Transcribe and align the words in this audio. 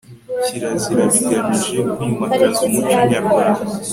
Kirazira 0.45 1.03
bigamije 1.13 1.77
kwimakaza 1.95 2.59
umuco 2.67 2.97
nyarwanda 3.11 3.65